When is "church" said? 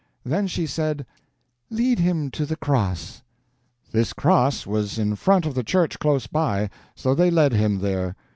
5.63-5.99